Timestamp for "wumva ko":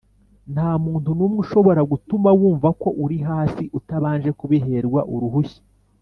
2.39-2.89